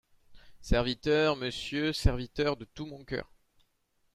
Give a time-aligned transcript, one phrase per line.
[0.61, 3.31] Serviteur, monsieur, serviteur, de tout mon cœur.